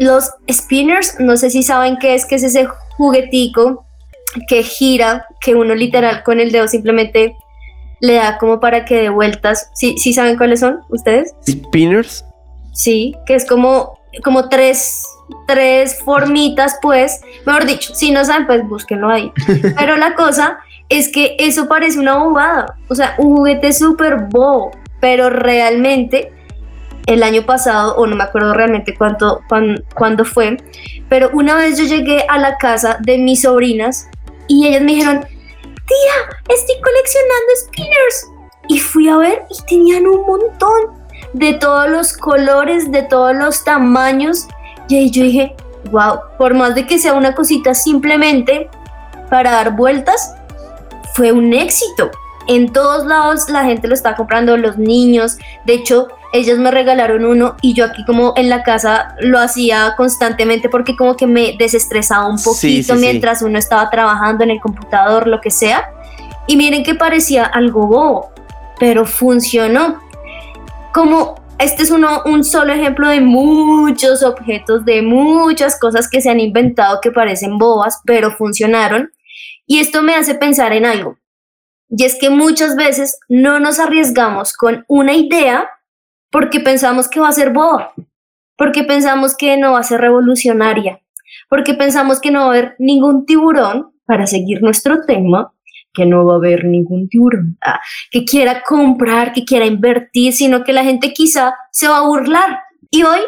[0.01, 1.15] los spinners.
[1.21, 3.87] No sé si saben qué es, que es ese juguetico
[4.49, 7.37] que gira, que uno literal con el dedo simplemente
[8.03, 9.71] le da como para que dé vueltas.
[9.75, 11.35] ¿Sí, sí saben cuáles son ustedes?
[11.49, 12.25] Spinners.
[12.73, 15.07] Sí, que es como, como tres,
[15.47, 17.21] tres formitas, pues.
[17.47, 19.33] Mejor dicho, si no saben, pues búsquenlo ahí.
[19.79, 22.77] Pero la cosa es que eso parece una bobada.
[22.89, 24.73] O sea, un juguete súper bobo.
[25.01, 26.33] Pero realmente,
[27.07, 30.57] el año pasado, o no me acuerdo realmente cuánto, cuán- cuándo fue,
[31.09, 34.09] pero una vez yo llegué a la casa de mis sobrinas
[34.47, 35.27] y ellas me dijeron,
[35.87, 38.29] tía, estoy coleccionando spinners.
[38.69, 43.65] Y fui a ver y tenían un montón de todos los colores, de todos los
[43.65, 44.47] tamaños.
[44.89, 45.57] Y ahí yo dije,
[45.91, 48.71] wow, por más de que sea una cosita simplemente
[49.31, 50.35] para dar vueltas,
[51.15, 52.11] fue un éxito.
[52.49, 55.37] En todos lados la gente lo está comprando, los niños.
[55.65, 59.95] De hecho, ellos me regalaron uno y yo aquí como en la casa lo hacía
[59.97, 63.07] constantemente porque como que me desestresaba un Sí, poquito sí, sí.
[63.07, 65.91] mientras uno estaba trabajando en el computador, lo que sea.
[66.47, 68.31] Y miren que parecía algo bobo,
[68.81, 70.01] pero funcionó.
[70.93, 76.31] Como este es uno, un solo ejemplo de muchos objetos, de muchas cosas que se
[76.31, 79.13] han inventado que parecen bobas, pero funcionaron.
[79.67, 81.19] Y esto me hace pensar en algo.
[81.89, 85.69] Y es que muchas veces no nos arriesgamos con una idea
[86.33, 87.93] porque pensamos que va a ser boba,
[88.57, 91.01] porque pensamos que no va a ser revolucionaria,
[91.49, 95.53] porque pensamos que no va a haber ningún tiburón, para seguir nuestro tema,
[95.95, 100.65] que no va a haber ningún tiburón, ah, que quiera comprar, que quiera invertir, sino
[100.65, 102.61] que la gente quizá se va a burlar.
[102.91, 103.21] Y hoy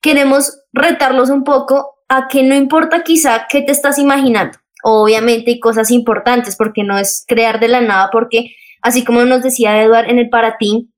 [0.00, 4.58] queremos retarlos un poco a que no importa quizá qué te estás imaginando.
[4.84, 9.42] Obviamente hay cosas importantes porque no es crear de la nada, porque así como nos
[9.42, 10.91] decía Eduard en el para ti,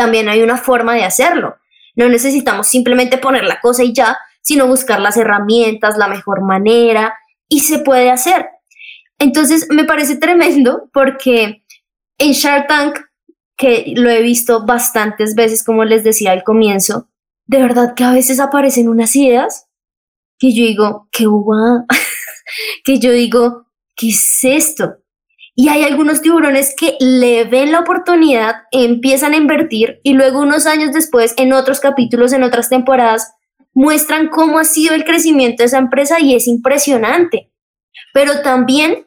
[0.00, 1.56] también hay una forma de hacerlo.
[1.94, 7.14] No necesitamos simplemente poner la cosa y ya, sino buscar las herramientas, la mejor manera,
[7.50, 8.46] y se puede hacer.
[9.18, 11.64] Entonces me parece tremendo porque
[12.16, 12.98] en Shark Tank,
[13.58, 17.10] que lo he visto bastantes veces, como les decía al comienzo,
[17.44, 19.66] de verdad que a veces aparecen unas ideas
[20.38, 21.84] que yo digo, qué guau,
[22.84, 24.94] que yo digo, ¿qué es esto?
[25.60, 30.64] Y hay algunos tiburones que le ven la oportunidad, empiezan a invertir y luego unos
[30.64, 33.34] años después, en otros capítulos, en otras temporadas,
[33.74, 37.52] muestran cómo ha sido el crecimiento de esa empresa y es impresionante.
[38.14, 39.06] Pero también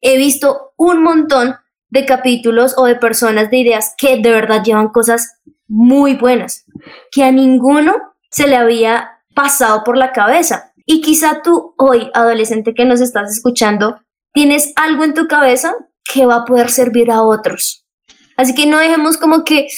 [0.00, 1.54] he visto un montón
[1.90, 6.64] de capítulos o de personas de ideas que de verdad llevan cosas muy buenas,
[7.12, 7.94] que a ninguno
[8.32, 10.72] se le había pasado por la cabeza.
[10.86, 14.00] Y quizá tú hoy, adolescente que nos estás escuchando,
[14.34, 15.74] tienes algo en tu cabeza
[16.12, 17.86] que va a poder servir a otros.
[18.36, 19.68] Así que no dejemos como que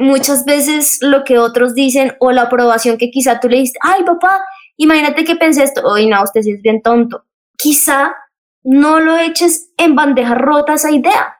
[0.00, 4.04] muchas veces lo que otros dicen o la aprobación que quizá tú le diste, ay
[4.04, 4.42] papá,
[4.76, 7.24] imagínate que pensé esto, hoy no, usted sí es bien tonto.
[7.56, 8.14] Quizá
[8.62, 11.38] no lo eches en bandeja rota esa idea,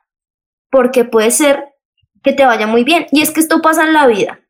[0.70, 1.74] porque puede ser
[2.22, 3.06] que te vaya muy bien.
[3.10, 4.40] Y es que esto pasa en la vida.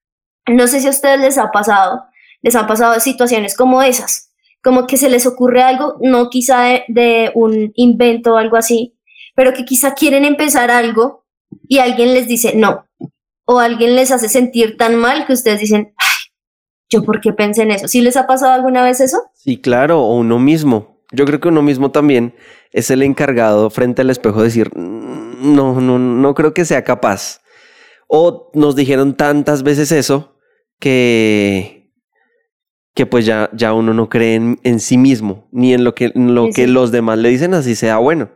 [0.46, 2.04] No sé si a ustedes les ha pasado,
[2.42, 4.25] les han pasado situaciones como esas,
[4.66, 8.98] como que se les ocurre algo, no quizá de, un invento o algo así,
[9.36, 11.24] pero que quizá quieren empezar algo
[11.68, 12.84] y alguien les dice no,
[13.44, 16.32] o alguien les hace sentir tan mal que ustedes dicen, ay,
[16.90, 17.86] yo por qué pensé en eso.
[17.86, 19.18] ¿Sí les ha pasado alguna vez eso?
[19.34, 21.00] Sí, claro, o uno mismo.
[21.12, 22.34] Yo creo que uno mismo también
[22.72, 26.82] es el encargado frente al espejo de decir, "Mm, no, no, no creo que sea
[26.82, 27.40] capaz.
[28.08, 30.36] O nos dijeron tantas veces eso
[30.80, 31.75] que,
[32.96, 36.10] que pues ya, ya uno no cree en, en sí mismo, ni en lo que,
[36.14, 36.72] en lo Sí, que sí.
[36.72, 38.30] los demás le dicen, así sea bueno.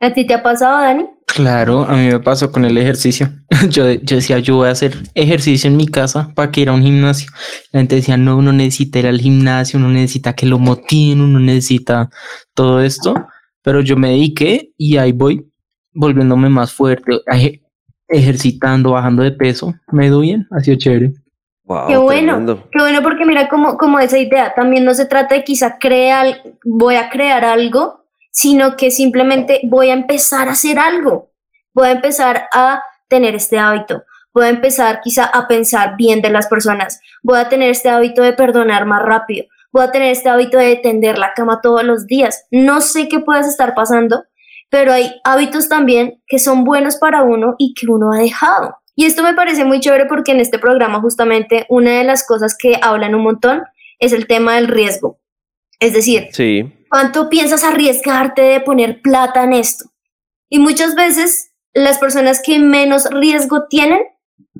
[0.00, 1.06] ¿A ti te ha pasado, Dani?
[1.26, 3.28] Claro, a mí me pasó con el ejercicio.
[3.70, 6.72] Yo, yo decía, yo voy a hacer ejercicio en mi casa para que ir a
[6.72, 7.30] un gimnasio.
[7.72, 11.40] La gente decía, no, uno necesita ir al gimnasio, uno necesita que lo motiven, uno
[11.40, 12.10] necesita
[12.54, 13.14] todo esto.
[13.62, 15.46] Pero yo me dediqué y ahí voy,
[15.92, 17.62] volviéndome más fuerte, eje-
[18.08, 19.74] ejercitando, bajando de peso.
[19.92, 21.12] Me doy bien, ha sido chévere.
[21.64, 22.68] Wow, Qué bueno, tremendo.
[22.70, 26.42] qué bueno porque mira como, como esa idea, también no se trata de quizá crear,
[26.64, 31.30] voy a crear algo, sino que simplemente voy a empezar a hacer algo,
[31.72, 34.02] voy a empezar a tener este hábito,
[34.34, 38.22] voy a empezar quizá a pensar bien de las personas, voy a tener este hábito
[38.22, 42.06] de perdonar más rápido, voy a tener este hábito de tender la cama todos los
[42.06, 42.46] días.
[42.50, 44.24] No sé qué puedas estar pasando,
[44.68, 48.76] pero hay hábitos también que son buenos para uno y que uno ha dejado.
[48.96, 52.56] Y esto me parece muy chévere porque en este programa justamente una de las cosas
[52.56, 53.64] que hablan un montón
[53.98, 55.18] es el tema del riesgo.
[55.80, 59.86] Es decir, Sí, ¿cuánto piensas arriesgarte de poner plata en esto?
[60.48, 64.02] Y muchas veces las personas que menos riesgo tienen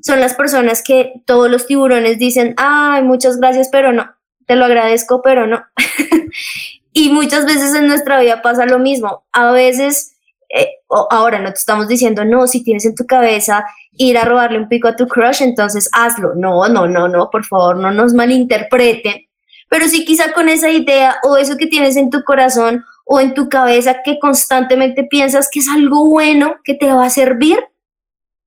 [0.03, 4.15] son las personas que todos los tiburones dicen, ay, muchas gracias, pero no,
[4.47, 5.65] te lo agradezco, pero no.
[6.93, 9.25] y muchas veces en nuestra vida pasa lo mismo.
[9.33, 10.14] A veces,
[10.57, 10.69] eh,
[11.11, 14.69] ahora no te estamos diciendo, no, si tienes en tu cabeza ir a robarle un
[14.69, 16.35] pico a tu crush, entonces hazlo.
[16.37, 19.27] No, no, no, no, por favor, no nos malinterpreten.
[19.69, 23.35] Pero sí quizá con esa idea o eso que tienes en tu corazón o en
[23.35, 27.59] tu cabeza que constantemente piensas que es algo bueno que te va a servir,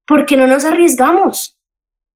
[0.06, 1.58] ¿por qué no nos arriesgamos?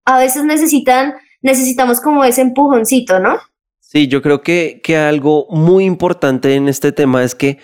[0.06, 3.38] A veces necesitan, necesitamos como ese empujoncito, ¿no?
[3.82, 7.60] Sí, yo creo que, que algo muy importante en este tema es que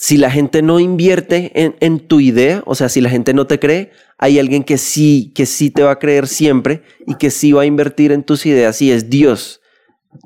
[0.00, 3.58] si la gente no invierte en, tu idea, o sea, si la gente no te
[3.58, 7.50] cree, hay alguien que sí, que sí te va a creer siempre y que sí
[7.50, 9.60] va a invertir en tus ideas y es Dios.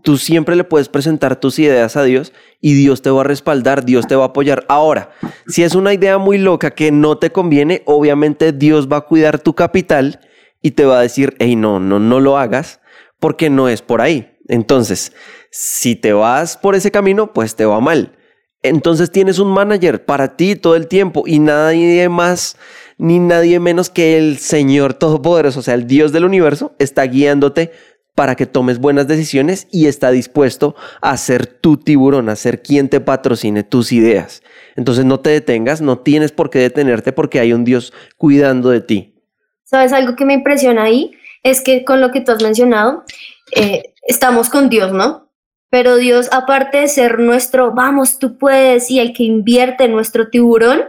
[0.03, 3.87] Tú siempre le puedes presentar tus ideas a Dios y Dios te va a respaldar,
[3.87, 4.67] Dios te va a apoyar.
[4.69, 5.11] Ahora,
[5.47, 9.39] si es una idea muy loca que no te conviene, obviamente Dios va a cuidar
[9.39, 10.21] tu capital
[10.61, 12.81] y te va a decir, hey, no, no, no lo hagas
[13.19, 14.37] porque no es por ahí.
[14.49, 15.15] Entonces,
[15.51, 18.19] si te vas por ese camino, pues te va mal.
[18.63, 22.57] Entonces tienes un manager para ti todo el tiempo y nadie más
[22.99, 27.73] ni nadie menos que el Señor Todopoderoso, o sea, el Dios del universo, está guiándote
[28.15, 32.89] para que tomes buenas decisiones y está dispuesto a ser tu tiburón, a ser quien
[32.89, 34.43] te patrocine tus ideas.
[34.77, 38.83] Entonces no te detengas, no tienes por qué detenerte porque hay un Dios cuidando de
[38.83, 39.15] ti.
[39.65, 41.13] ¿Sabes algo que me impresiona ahí?
[41.43, 43.05] Es que con lo que tú has mencionado,
[43.57, 45.22] eh, estamos con Dios, ¿no?
[45.73, 50.29] Pero Dios, aparte de ser nuestro, vamos, tú puedes, y el que invierte en nuestro
[50.29, 50.83] tiburón,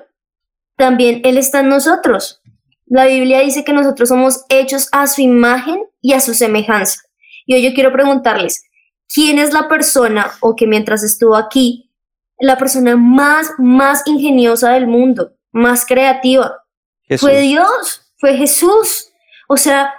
[0.76, 2.42] también Él está en nosotros.
[2.86, 7.00] La Biblia dice que nosotros somos hechos a su imagen y a su semejanza.
[7.46, 8.66] Y hoy yo quiero preguntarles,
[9.08, 11.90] ¿quién es la persona o que mientras estuvo aquí,
[12.38, 16.58] la persona más, más ingeniosa del mundo, más creativa?
[17.04, 17.30] Jesús.
[17.30, 19.14] Fue Dios, fue Jesús.
[19.48, 19.94] O sea,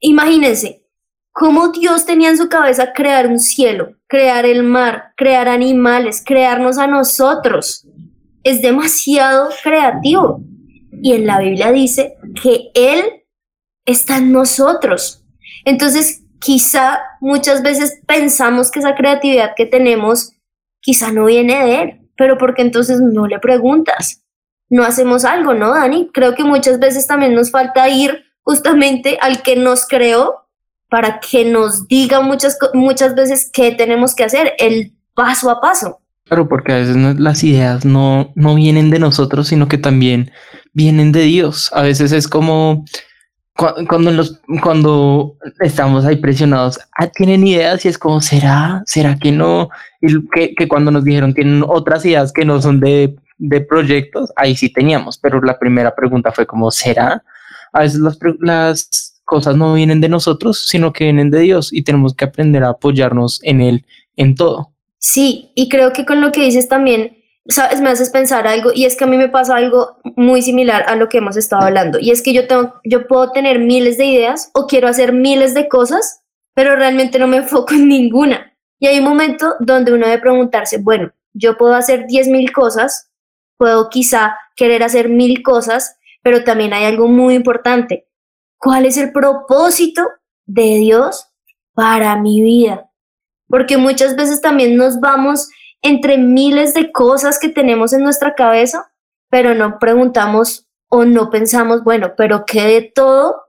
[0.00, 0.84] imagínense
[1.30, 6.78] cómo Dios tenía en su cabeza crear un cielo, crear el mar, crear animales, crearnos
[6.78, 7.86] a nosotros.
[8.42, 10.40] Es demasiado creativo.
[11.02, 13.24] Y en la Biblia dice que Él
[13.84, 15.24] está en nosotros.
[15.64, 20.32] Entonces, quizá muchas veces pensamos que esa creatividad que tenemos
[20.80, 24.24] quizá no viene de Él, pero porque entonces no le preguntas
[24.70, 26.10] no hacemos algo, ¿no, Dani?
[26.12, 30.47] Creo que muchas veces también nos falta ir justamente al que nos creó
[30.88, 36.00] para que nos diga muchas, muchas veces qué tenemos que hacer, el paso a paso.
[36.24, 40.30] Claro, porque a veces las ideas no, no vienen de nosotros, sino que también
[40.74, 41.70] vienen de Dios.
[41.72, 42.84] A veces es como
[43.56, 44.12] cu- cuando,
[44.62, 48.82] cuando estamos ahí presionados, ah, tienen ideas y es como, ¿será?
[48.84, 49.70] ¿Será que no?
[50.02, 54.30] Y que, que cuando nos dijeron tienen otras ideas que no son de, de proyectos,
[54.36, 57.22] ahí sí teníamos, pero la primera pregunta fue como, ¿será?
[57.72, 58.18] A veces las
[59.28, 62.70] cosas no vienen de nosotros, sino que vienen de Dios y tenemos que aprender a
[62.70, 63.84] apoyarnos en Él
[64.16, 64.72] en todo.
[64.96, 68.86] Sí, y creo que con lo que dices también, sabes, me haces pensar algo, y
[68.86, 71.98] es que a mí me pasa algo muy similar a lo que hemos estado hablando,
[72.00, 75.52] y es que yo tengo, yo puedo tener miles de ideas o quiero hacer miles
[75.52, 76.22] de cosas,
[76.54, 78.56] pero realmente no me enfoco en ninguna.
[78.80, 83.12] Y hay un momento donde uno debe preguntarse, bueno, yo puedo hacer diez mil cosas,
[83.58, 88.07] puedo quizá querer hacer mil cosas, pero también hay algo muy importante.
[88.58, 90.02] ¿Cuál es el propósito
[90.46, 91.28] de Dios
[91.74, 92.90] para mi vida?
[93.48, 95.48] Porque muchas veces también nos vamos
[95.80, 98.92] entre miles de cosas que tenemos en nuestra cabeza,
[99.30, 103.42] pero no preguntamos o no pensamos, bueno, pero ¿qué de todo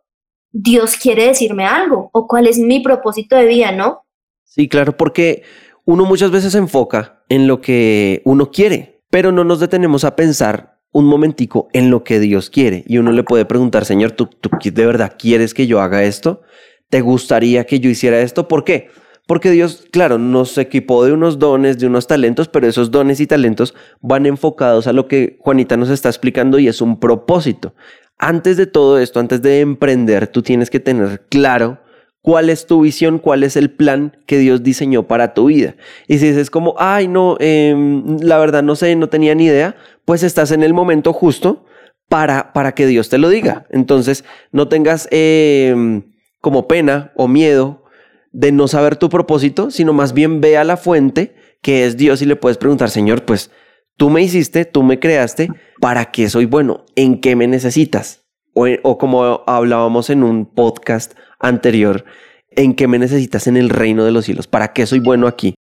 [0.52, 2.10] Dios quiere decirme algo?
[2.14, 4.06] ¿O cuál es mi propósito de vida, no?
[4.44, 5.44] Sí, claro, porque
[5.86, 10.16] uno muchas veces se enfoca en lo que uno quiere, pero no nos detenemos a
[10.16, 12.84] pensar un momentico en lo que Dios quiere.
[12.88, 16.42] Y uno le puede preguntar, Señor, ¿tú, ¿tú de verdad quieres que yo haga esto?
[16.90, 18.48] ¿Te gustaría que yo hiciera esto?
[18.48, 18.90] ¿Por qué?
[19.28, 23.28] Porque Dios, claro, nos equipó de unos dones, de unos talentos, pero esos dones y
[23.28, 27.76] talentos van enfocados a lo que Juanita nos está explicando y es un propósito.
[28.18, 31.78] Antes de todo esto, antes de emprender, tú tienes que tener claro
[32.22, 35.76] cuál es tu visión, cuál es el plan que Dios diseñó para tu vida.
[36.08, 39.76] Y si dices como, ay, no, em, la verdad no sé, no tenía ni idea,
[40.06, 41.66] pues estás en el momento justo
[42.08, 43.66] para, para que Dios te lo diga.
[43.70, 46.04] Entonces, no tengas em,
[46.42, 47.86] como pena o miedo
[48.32, 52.22] de no saber tu propósito, sino más bien ve a la fuente que es Dios
[52.22, 53.52] y le puedes preguntar, Señor, pues
[53.98, 55.50] tú me hiciste, tú me creaste,
[55.82, 56.86] ¿para qué soy bueno?
[56.96, 58.26] ¿En qué me necesitas?
[58.54, 62.06] O, o como hablábamos en un podcast anterior,
[62.52, 64.48] ¿en qué me necesitas en el reino de los cielos?
[64.48, 65.56] ¿Para qué soy bueno aquí?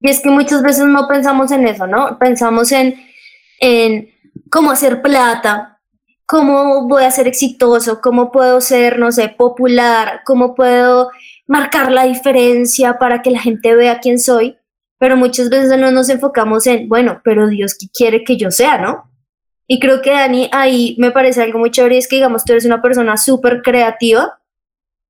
[0.00, 2.18] Y es que muchas veces no pensamos en eso, ¿no?
[2.18, 2.94] Pensamos en,
[3.60, 4.10] en
[4.50, 5.80] cómo hacer plata,
[6.26, 11.10] cómo voy a ser exitoso, cómo puedo ser, no sé, popular, cómo puedo
[11.46, 14.56] marcar la diferencia para que la gente vea quién soy,
[14.98, 18.78] pero muchas veces no nos enfocamos en, bueno, pero Dios qué quiere que yo sea,
[18.78, 19.10] ¿no?
[19.68, 22.64] Y creo que Dani, ahí me parece algo muy chévere, es que digamos, tú eres
[22.64, 24.38] una persona súper creativa,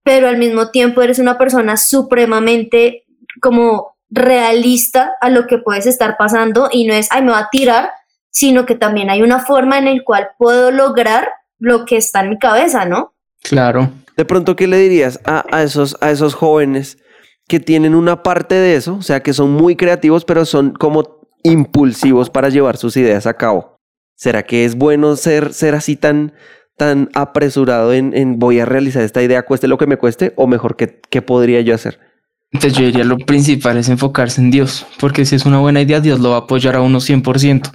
[0.06, 3.06] pero al mismo tiempo eres una persona supremamente
[3.40, 7.48] como realista a lo que puedes estar pasando y no es, ay, me va a
[7.50, 7.90] tirar,
[8.30, 11.28] sino que también hay una forma en la cual puedo lograr
[11.58, 13.14] lo que está en mi cabeza, ¿no?
[13.42, 13.90] Claro.
[14.16, 16.98] De pronto, ¿qué le dirías a, a, esos, a esos jóvenes
[17.48, 18.94] que tienen una parte de eso?
[18.94, 23.34] O sea, que son muy creativos, pero son como impulsivos para llevar sus ideas a
[23.34, 23.80] cabo.
[24.14, 26.32] ¿Será que es bueno ser, ser así tan,
[26.76, 30.32] tan apresurado en, en voy a realizar esta idea, cueste lo que me cueste?
[30.36, 31.98] ¿O mejor, ¿qué, qué podría yo hacer?
[32.52, 36.00] Entonces yo diría lo principal es enfocarse en Dios, porque si es una buena idea,
[36.00, 37.72] Dios lo va a apoyar a uno 100%.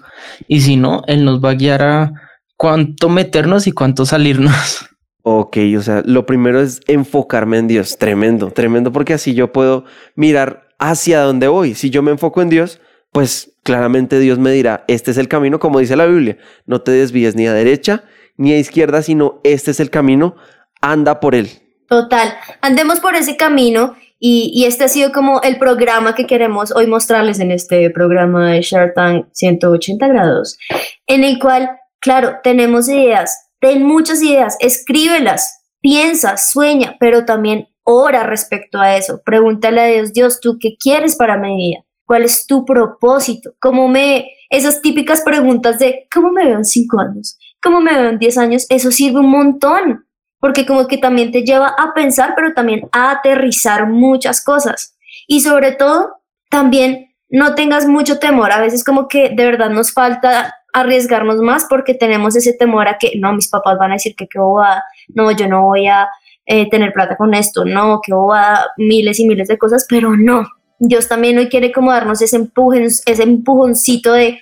[0.48, 2.12] Y si no, Él nos va a guiar a
[2.58, 4.88] cuánto meternos y cuánto salirnos.
[5.24, 7.98] Ok, o sea, lo primero es enfocarme en Dios.
[8.00, 9.86] Tremendo, tremendo, porque así yo puedo
[10.16, 11.76] mirar hacia dónde voy.
[11.76, 12.82] Si yo me enfoco en Dios,
[13.12, 16.38] pues claramente Dios me dirá, este es el camino, como dice la Biblia.
[16.66, 18.04] No te desvíes ni a derecha
[18.42, 20.36] ni a izquierda, sino este es el camino,
[20.82, 21.50] anda por él.
[21.88, 26.88] Total, andemos por ese camino y, este ha sido como el programa que queremos hoy
[26.88, 30.58] mostrarles en este programa de Shark Tank 180 grados,
[31.06, 31.70] en el cual,
[32.00, 39.22] claro, tenemos ideas, ten muchas ideas, escríbelas, piensa, sueña, pero también ora respecto a eso.
[39.24, 41.86] Pregúntale a Dios, Dios, ¿tú qué quieres para mi vida?
[42.06, 43.52] ¿Cuál es tu propósito?
[43.60, 47.38] ¿Cómo me, esas típicas preguntas de ¿cómo me veo en cinco años?
[47.62, 48.66] ¿Cómo me veo en diez años?
[48.70, 50.06] Eso sirve un montón,
[50.40, 54.96] porque como que también te lleva a pensar, pero también a aterrizar muchas cosas.
[55.28, 58.52] Y sobre todo, también no tengas mucho temor.
[58.52, 62.98] A veces como que de verdad nos falta arriesgarnos más porque tenemos ese temor a
[62.98, 66.10] que, no, mis papás van a decir que qué bobada, no, yo no voy a
[66.46, 70.48] eh, tener plata con esto, no, qué bobada, miles y miles de cosas, pero no.
[70.80, 74.40] Dios también hoy quiere como darnos ese, empuje, ese empujoncito de,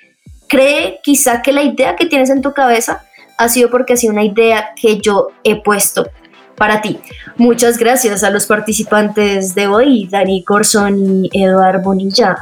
[0.47, 3.05] cree quizá que la idea que tienes en tu cabeza
[3.39, 6.07] ha sido porque ha sido una idea que yo he puesto
[6.55, 6.99] para ti.
[7.37, 12.35] Muchas gracias a los participantes de hoy, Dani Corson y Eduard Bonilla.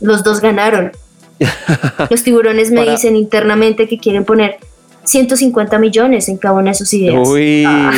[0.00, 0.92] Los dos ganaron.
[2.10, 4.58] Los tiburones me Para- dicen internamente que quieren poner
[5.04, 7.26] 150 millones en cada una de sus ideas.
[7.28, 7.92] Uy, Ah.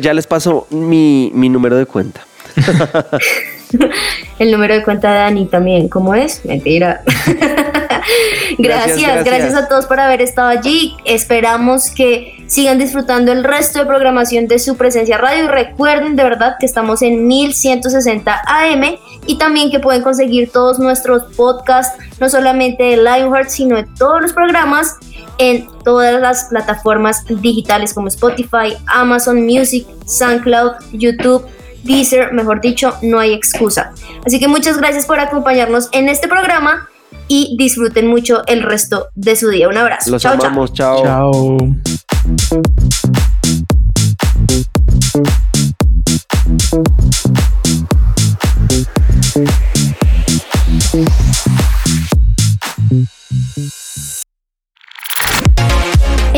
[0.00, 2.26] Ya les paso mi, mi número de cuenta.
[4.38, 6.44] El número de cuenta de Dani también, ¿cómo es?
[6.44, 7.02] Mentira.
[8.58, 10.96] gracias, Gracias, a todos por haber estado allí.
[11.04, 15.44] Esperamos que sigan disfrutando el resto de programación de su presencia radio.
[15.44, 18.96] Y recuerden de verdad que estamos en 1160 AM
[19.26, 24.20] y también que pueden conseguir todos nuestros podcasts, no solamente de Lionheart, sino de todos
[24.20, 24.96] los programas
[25.38, 31.44] en todas las plataformas digitales como Spotify, Amazon Music, SoundCloud, YouTube,
[31.82, 33.92] Deezer, mejor dicho, no hay excusa.
[34.24, 36.88] Así que muchas gracias por acompañarnos en este programa
[37.28, 39.68] y disfruten mucho el resto de su día.
[39.68, 40.10] Un abrazo.
[40.10, 40.46] Los Chao, chao.
[40.46, 41.02] amamos, chao.
[41.02, 41.58] Chao.